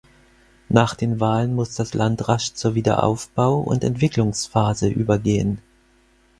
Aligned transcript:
Nach 0.69 0.95
den 0.95 1.19
Wahlen 1.19 1.53
muss 1.53 1.75
das 1.75 1.93
Land 1.93 2.27
rasch 2.27 2.55
zur 2.55 2.73
Wiederaufbau- 2.73 3.61
und 3.61 3.83
Entwicklungsphase 3.83 4.87
übergehen. 4.89 5.59